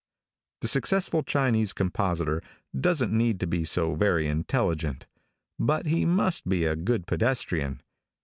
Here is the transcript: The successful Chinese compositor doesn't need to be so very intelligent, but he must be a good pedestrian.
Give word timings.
The 0.61 0.67
successful 0.67 1.21
Chinese 1.21 1.73
compositor 1.73 2.41
doesn't 2.75 3.13
need 3.15 3.39
to 3.39 3.45
be 3.45 3.63
so 3.63 3.93
very 3.93 4.25
intelligent, 4.27 5.05
but 5.59 5.85
he 5.85 6.05
must 6.05 6.49
be 6.49 6.65
a 6.65 6.75
good 6.75 7.05
pedestrian. 7.05 7.83